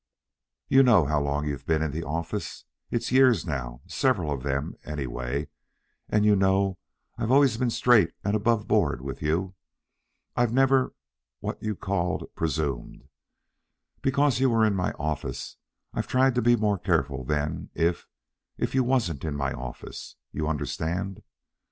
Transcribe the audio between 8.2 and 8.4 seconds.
and